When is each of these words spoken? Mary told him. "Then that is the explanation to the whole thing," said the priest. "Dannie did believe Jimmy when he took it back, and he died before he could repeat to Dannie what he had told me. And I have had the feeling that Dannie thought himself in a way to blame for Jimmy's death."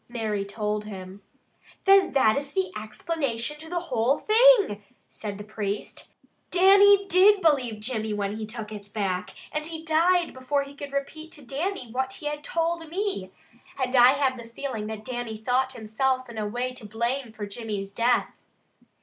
Mary 0.09 0.43
told 0.43 0.85
him. 0.85 1.21
"Then 1.85 2.13
that 2.13 2.35
is 2.35 2.53
the 2.53 2.71
explanation 2.75 3.59
to 3.59 3.69
the 3.69 3.79
whole 3.81 4.17
thing," 4.17 4.81
said 5.07 5.37
the 5.37 5.43
priest. 5.43 6.09
"Dannie 6.49 7.05
did 7.07 7.39
believe 7.39 7.79
Jimmy 7.79 8.11
when 8.11 8.37
he 8.37 8.47
took 8.47 8.71
it 8.71 8.91
back, 8.95 9.35
and 9.51 9.67
he 9.67 9.83
died 9.85 10.33
before 10.33 10.63
he 10.63 10.73
could 10.73 10.91
repeat 10.91 11.31
to 11.33 11.43
Dannie 11.43 11.91
what 11.91 12.13
he 12.13 12.25
had 12.25 12.43
told 12.43 12.89
me. 12.89 13.29
And 13.77 13.95
I 13.95 14.13
have 14.13 14.31
had 14.39 14.39
the 14.39 14.49
feeling 14.49 14.87
that 14.87 15.05
Dannie 15.05 15.37
thought 15.37 15.73
himself 15.73 16.27
in 16.27 16.39
a 16.39 16.47
way 16.47 16.73
to 16.73 16.87
blame 16.87 17.31
for 17.31 17.45
Jimmy's 17.45 17.91
death." 17.91 18.41